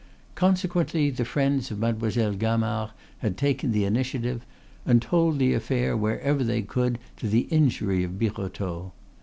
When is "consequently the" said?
0.33-1.23